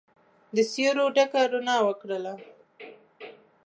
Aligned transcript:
د 0.55 0.57
سیورو 0.71 1.05
ډکه 1.15 1.41
روڼا 1.51 1.77
وکرله 1.87 2.33